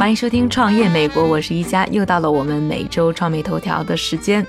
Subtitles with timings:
[0.00, 4.44] 欢迎收听《创业美国》，我是一加，又到了我们每周创美头条的时间。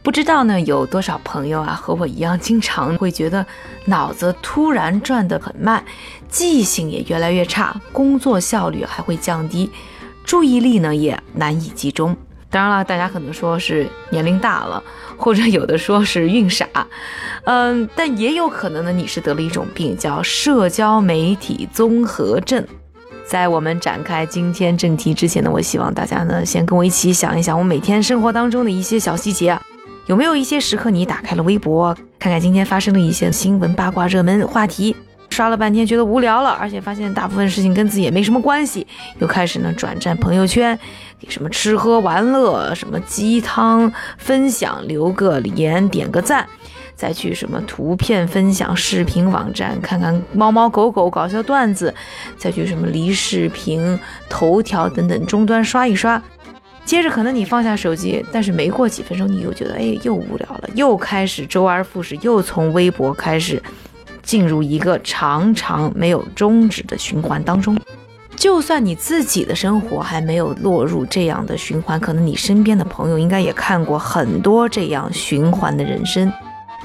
[0.00, 3.44] 不知道呢，有多少朋友啊和我一样，经常会觉得
[3.86, 5.84] 脑子突然转得很慢，
[6.28, 9.68] 记性也越来越差，工作效率还会降低，
[10.24, 12.16] 注意力呢也难以集中。
[12.48, 14.80] 当然了，大家可能说是年龄大了，
[15.16, 16.64] 或者有的说是运傻，
[17.42, 22.64] 嗯，但也有可能呢，你是得了一种病，叫社交媒体综合症。
[23.28, 29.58] 在我们展开今天正题之前呢，我希望大家呢先跟我一起想一想，我每天生活当中的一些小细节，
[30.06, 34.94] 有没有一些时刻你打开了微博，看看今天发生的一些新闻八卦热门话题，
[35.30, 38.86] 刷了半天觉得无聊了，而且发现大部分事情跟自己也没什么关系，
[39.18, 40.78] 又开始呢转战朋友圈，
[41.18, 46.46] 给什么吃喝玩乐、什么鸡汤分享留个言、点个赞。
[46.96, 51.94] 再去什么图片分享、视频网站看看猫猫狗狗搞笑段子，
[52.38, 56.20] 再去什么离视频、头条等等终端刷一刷。
[56.84, 63.62] 接着可能你放下手机，但是没过几分钟，你又觉得哎又无聊了，又开始周而复始，又从微博开始
[64.22, 67.76] 进入一个常常没有终止的循环当中。
[68.36, 76.32] 就算你自己的生活还没有落入这样的循环，可能你身边的朋友应该也看过很多这样循环的人生。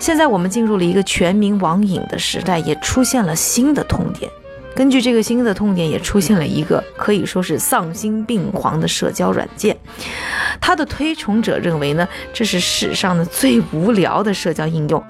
[0.02, 4.31] 现在我们进入了一个全民网瘾的时代，也出现了新的痛点。
[4.73, 9.77] 根据这个新的痛点，也出现了一个可以说是丧心病狂的社交软件。
[10.59, 15.03] 它的推崇者认为呢，这是史上的最无聊的社交应用。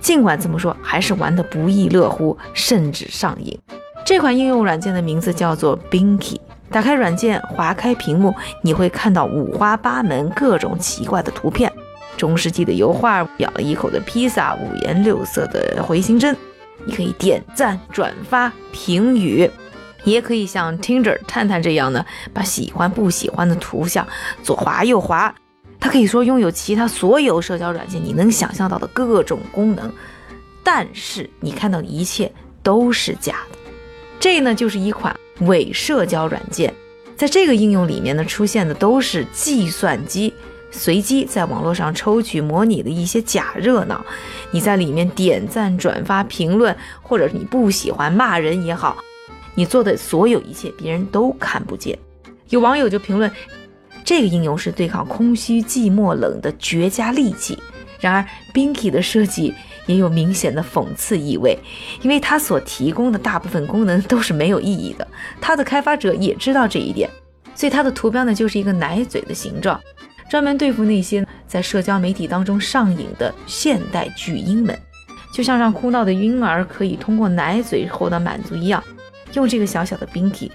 [0.00, 3.56] 尽管这么说，还是玩得不亦乐乎，甚至上瘾。
[4.04, 6.38] 这款应用软件的名字叫做 Binky。
[6.70, 11.72] 打开软件，划开屏幕，你会看到五花八门、各种奇怪的图片。
[12.16, 16.36] 中世纪的油画，咬了一口的披萨，五颜六色的回形针，
[16.84, 19.50] 你可以点赞、转发、评语，
[20.04, 24.06] 也可以像 Tinder、探探这样呢，把喜欢不喜欢的图像
[24.42, 25.34] 左滑右滑。
[25.80, 29.92] 它可以说拥有其他所有社交软件你能想象到的各种功能，
[30.62, 33.58] 但是你看到的一切都是假的。
[34.18, 36.72] 这呢，就是一款伪社交软件，
[37.16, 40.32] 在这个应用里面呢，出现的都是计算机。
[40.76, 44.04] 随机在网络上抽取模拟的一些假热闹，
[44.50, 48.96] 你在里面点赞、转发、评论，或者你不喜欢骂人也好，
[49.54, 51.96] 你做的所有一切别人都看不见。
[52.48, 53.30] 有网友就评论，
[54.04, 57.56] 这个应用是对抗空虚、寂寞、冷的绝佳利器。
[58.00, 59.54] 然而，Binky 的设计
[59.86, 61.56] 也有明显的讽刺意味，
[62.02, 65.06] 因为它所提供的大部分功能都是没有意义的。
[65.40, 67.08] 它的开发者也知道这一点，
[67.54, 69.80] 所以它的图标呢就是一个奶嘴的形状。
[70.34, 74.76] 专门对付那些在社交媒体当中上瘾的现代巨婴们，
[75.32, 78.82] 就像让哭闹的婴儿可以通过奶嘴获得满足一样，
[79.34, 80.50] 用这个小小的 Binky，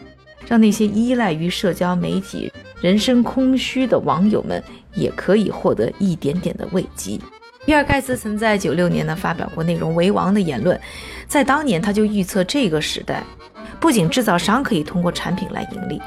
[0.45, 2.51] 让那些依赖于社交媒体、
[2.81, 4.62] 人生空虚的网友们
[4.95, 7.17] 也可以获得一点点的慰藉。
[7.66, 10.78] 比尔盖茨曾在九六年呢发表过“内容为王”的言论，
[11.25, 13.23] 在当年他就预测这个时代，
[13.79, 16.01] 不仅制造商可以通过产品来盈利。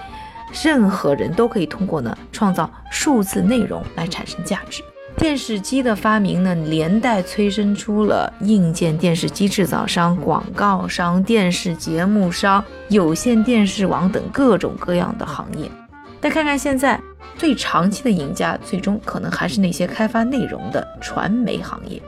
[0.65, 4.83] 任何人都可以通过呢创造数字内容来产生价值。
[5.17, 15.71] 电视机的发明呢，连带催生出了硬件电视机制造商、广告商、电视节目商、有线电视网等各种各样的行业。
[16.19, 16.99] 但看看现在，
[17.37, 22.01] 最长期的赢家，最终可能还是那些开发内容的传媒行业。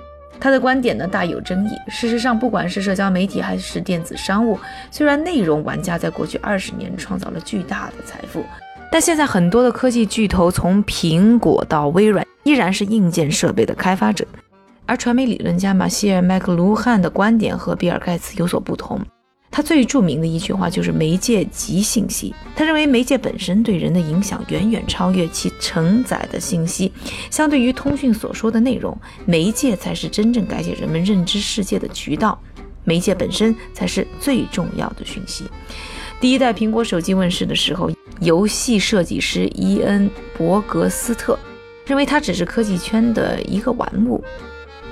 [0.45, 1.71] 他的观点呢大有争议。
[1.89, 4.61] 事实上，不管是社交媒体还是电子商务，
[4.91, 8.45] 虽然内容玩家在过去二十年创造了巨大的财富，
[8.93, 14.27] 但现在很多的科技巨头，从苹果到微软，依然是硬件设备的开发者。
[14.85, 19.01] 而传媒理论家马歇尔·麦克卢汉的观点和比尔·盖茨有所不同。
[19.57, 22.35] 他最著名的一句话就是“媒介即信息”。
[22.57, 26.91] 他认为媒介本身对人的影响远远超越其承载的信息。
[27.31, 32.37] 相对于通讯所说的内容，媒介才是真正改写人们认知世界的渠道。
[32.83, 35.45] 媒介本身才是最重要的讯息。
[36.21, 37.89] 第一代苹果手机问世的时候，
[38.19, 41.39] 游戏设计师伊恩·伯格斯特
[41.87, 44.21] 认为它只是科技圈的一个玩物。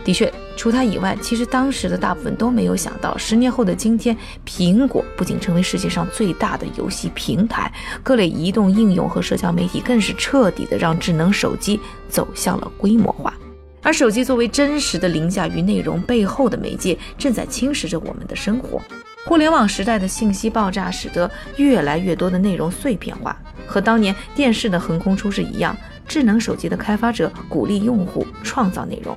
[0.05, 7.73] 的确，除他以外，其实当时的大部分都没有想到，十年后的今天，苹果不仅成为世界上最大的游戏平台，
[8.03, 11.79] 各类移动应用和社交媒体更是彻底的让智能手机
[12.09, 13.33] 走向了规模化。
[13.81, 18.81] 而手机作为真实的凌驾于内容背后的媒介，正在侵蚀着我们的生活。
[19.25, 25.77] 互联网时代的信息爆炸，使得越来越多的内容碎片化，和当年电视的横空出世一样，
[26.09, 29.17] 智能手机的开发者鼓励用户创造内容。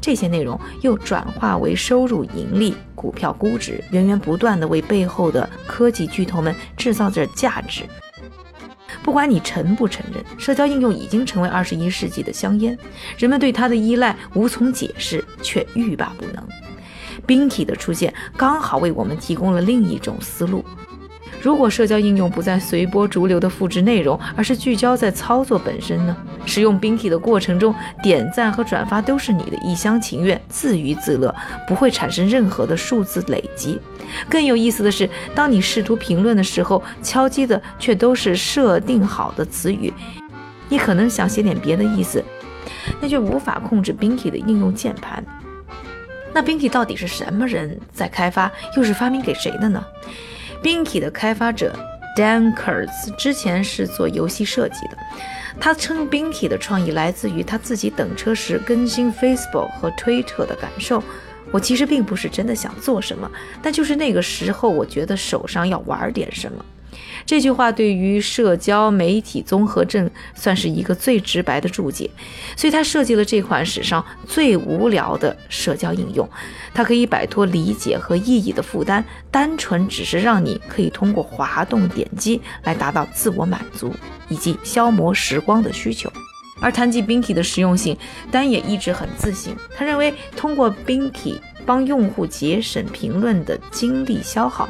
[0.00, 7.82] 这些内容又转化为收入、盈利、股票估值，源源不断的为背后的科技巨头们制造着价值。
[9.02, 12.76] 不管你承不承认，社交应用已经成为二十一世纪的香烟，
[13.16, 16.46] 人们对它的依赖无从解释，却欲罢不能。
[17.26, 20.64] Binky 的出现刚好为我们提供了另一种思路。
[21.40, 26.16] 如果社交应用不再随波逐流地复制内容，而是聚焦在操作本身呢？
[26.44, 31.34] 使用 Binky 的过程中，点赞和转发都是你的一厢情愿、自娱自乐，
[31.66, 33.80] 不会产生任何的数字累积。
[34.28, 39.92] 更有意思的是，当你试图评论的时候，敲击的却都是设定好的词语。
[40.68, 42.22] 你可能想写点别的意思，
[43.00, 45.24] 那却无法控制 Binky 的应用键盘。
[46.34, 49.82] 那 Binky 到底是什么人在开发，又是发明给谁的呢
[50.62, 51.74] ？Binky 的开发者
[52.16, 54.96] Dan Kurtz 之前是做游戏设计的。
[55.58, 61.02] 他称 Binky 的创意来自于他自己等车时更新 Facebook 和 Twitter 的感受。
[61.50, 63.30] 我其实并不是真的想做什么，
[63.60, 66.64] 但就是那个时候，我觉得手上要玩点什么。
[67.30, 72.10] 这句话对于社交媒体综合症算是一个最直白的注解，
[72.56, 76.28] 所以他设计了这款史上最无聊的社交应用。
[76.74, 83.94] 它可以摆脱理解和意义的负担，单纯只是让你可以通过滑动点击来达到自我满足
[84.28, 86.12] 以及消磨时光的需求。
[86.60, 87.96] 而谈及 Binky 的实用性，
[88.32, 89.54] 丹也一直很自信。
[89.76, 94.68] 他认为通过 Binky 帮用户节省评论的精力消耗。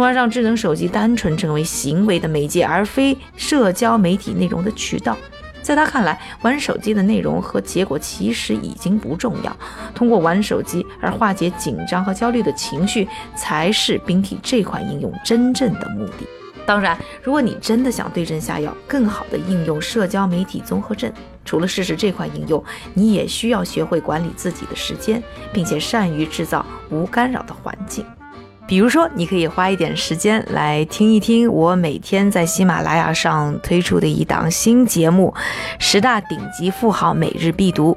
[0.00, 5.14] 从而让智能手机单纯成为行为的媒介，而非社交媒体内容的渠道。
[5.60, 9.54] 在他看来，玩手机的内容和结果其实已经不重要，
[9.94, 13.06] 通过玩手机而化解紧张和焦虑的情绪，
[13.36, 16.26] 才是冰体这款应用真正的目的。
[16.64, 21.12] 当然，如果你真的想对症下药，更好的应用社交媒体综合症，
[21.44, 22.64] 除了试试这款应用，
[22.94, 28.02] 你也需要学会管理自己的时间，并且善于制造无干扰的环境。
[28.70, 35.34] 比如说，你可以花一点时间来听一听我每天在喜马拉雅上推出的一档新节目
[35.80, 37.92] 《十大顶级富豪每日必读》，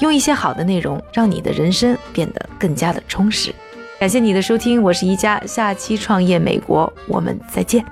[0.00, 3.54] 用一些好的内容，让你的人生变得更加的充实。
[4.00, 7.84] 感谢你的收听，我是宜家，下期创业美国，我们再见。